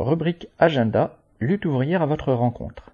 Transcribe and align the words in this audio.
Rubrique 0.00 0.48
Agenda, 0.58 1.18
lutte 1.40 1.66
ouvrière 1.66 2.00
à 2.00 2.06
votre 2.06 2.32
rencontre. 2.32 2.90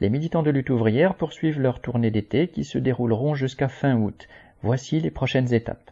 Les 0.00 0.08
militants 0.08 0.44
de 0.44 0.50
lutte 0.50 0.70
ouvrière 0.70 1.16
poursuivent 1.16 1.58
leur 1.58 1.80
tournée 1.80 2.12
d'été 2.12 2.46
qui 2.46 2.62
se 2.62 2.78
dérouleront 2.78 3.34
jusqu'à 3.34 3.66
fin 3.66 3.96
août. 3.96 4.28
Voici 4.62 5.00
les 5.00 5.10
prochaines 5.10 5.52
étapes. 5.52 5.90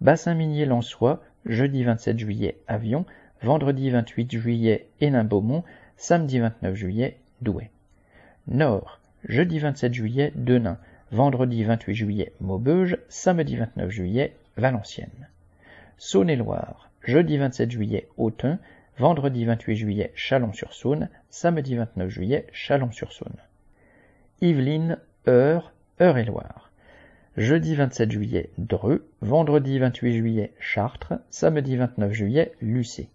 Bassin 0.00 0.34
minier 0.34 0.66
Lançois, 0.66 1.20
jeudi 1.46 1.82
27 1.82 2.16
juillet, 2.16 2.58
Avion, 2.68 3.06
vendredi 3.42 3.90
28 3.90 4.38
juillet, 4.38 4.86
Hénin-Beaumont, 5.00 5.64
samedi 5.96 6.38
29 6.38 6.76
juillet, 6.76 7.16
Douai. 7.42 7.68
Nord, 8.46 9.00
jeudi 9.28 9.58
27 9.58 9.92
juillet, 9.92 10.32
Denain, 10.36 10.78
vendredi 11.10 11.64
28 11.64 11.94
juillet, 11.96 12.32
Maubeuge, 12.40 12.98
samedi 13.08 13.56
29 13.56 13.90
juillet, 13.90 14.32
Valenciennes. 14.56 15.26
Saône-et-Loire, 15.96 16.88
jeudi 17.02 17.36
27 17.36 17.72
juillet, 17.72 18.06
Autun, 18.16 18.60
vendredi 18.98 19.44
28 19.44 19.76
juillet 19.76 20.12
Chalon-sur-Saône, 20.16 21.08
samedi 21.30 21.76
29 21.76 22.08
juillet 22.08 22.46
Chalon-sur-Saône. 22.52 23.36
Yvelines, 24.40 24.98
Eure, 25.28 25.72
Eure-et-Loire. 26.00 26.70
Jeudi 27.36 27.76
27 27.76 28.10
juillet 28.10 28.50
Dreux, 28.58 29.08
vendredi 29.20 29.78
28 29.78 30.16
juillet 30.16 30.52
Chartres, 30.58 31.14
samedi 31.30 31.76
29 31.76 32.12
juillet 32.12 32.52
Lucé. 32.60 33.08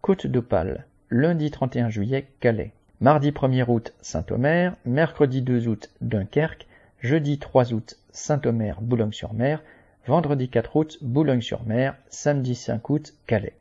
Côte 0.00 0.26
d'Opale, 0.26 0.84
lundi 1.10 1.50
31 1.52 1.90
juillet 1.90 2.26
Calais. 2.40 2.72
Mardi 3.00 3.30
1er 3.30 3.66
août 3.68 3.92
Saint-Omer, 4.00 4.72
mercredi 4.84 5.42
2 5.42 5.68
août 5.68 5.90
Dunkerque, 6.00 6.66
jeudi 7.00 7.38
3 7.38 7.72
août 7.72 7.96
Saint-Omer 8.10 8.80
Boulogne-sur-Mer, 8.80 9.62
vendredi 10.08 10.48
4 10.48 10.74
août 10.74 10.98
Boulogne-sur-Mer, 11.02 11.94
samedi 12.08 12.56
5 12.56 12.90
août 12.90 13.14
Calais. 13.28 13.54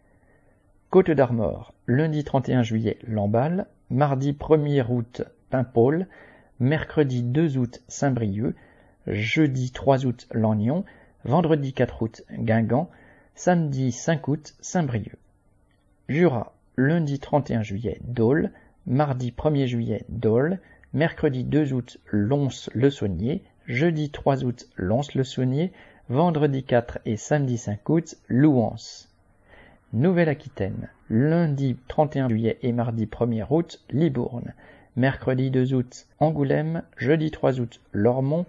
Côte 0.89 1.11
d'Armor, 1.11 1.73
lundi 1.85 2.23
31 2.23 2.63
juillet 2.63 2.97
Lamballe, 3.05 3.67
mardi 3.89 4.31
1er 4.31 4.85
août 4.89 5.21
Paimpol, 5.49 6.07
mercredi 6.61 7.23
2 7.23 7.57
août 7.57 7.81
Saint-Brieuc, 7.89 8.55
jeudi 9.05 9.71
3 9.71 10.05
août 10.05 10.27
Lannion, 10.31 10.85
vendredi 11.25 11.73
4 11.73 12.01
août 12.01 12.21
Guingamp, 12.31 12.89
samedi 13.35 13.91
5 13.91 14.29
août 14.29 14.55
Saint-Brieuc. 14.61 15.17
Jura, 16.07 16.53
lundi 16.77 17.19
31 17.19 17.63
juillet 17.63 17.99
Dole, 18.05 18.51
mardi 18.85 19.31
1er 19.31 19.67
juillet 19.67 20.05
Dole, 20.07 20.61
mercredi 20.93 21.43
2 21.43 21.73
août 21.73 21.97
Lons-le-Saunier, 22.11 23.43
jeudi 23.65 24.09
3 24.09 24.45
août 24.45 24.69
Lons-le-Saunier, 24.77 25.73
vendredi 26.07 26.63
4 26.63 26.99
et 27.05 27.17
samedi 27.17 27.57
5 27.57 27.89
août 27.89 28.15
Louance. 28.29 29.09
Nouvelle-Aquitaine, 29.93 30.89
lundi 31.09 31.77
31 31.87 32.27
juillet 32.27 32.59
et 32.61 32.73
mardi 32.73 33.05
1er 33.05 33.45
août, 33.49 33.79
Libourne, 33.89 34.53
mercredi 34.97 35.49
2 35.49 35.73
août, 35.73 36.07
Angoulême, 36.19 36.83
jeudi 36.97 37.31
3 37.31 37.61
août, 37.61 37.79
Lormont, 37.93 38.45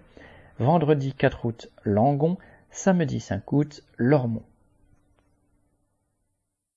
vendredi 0.59 1.13
4 1.13 1.45
août, 1.45 1.69
Langon, 1.85 2.37
samedi 2.71 3.21
5 3.21 3.53
août, 3.53 3.83
Lormont. 3.97 4.43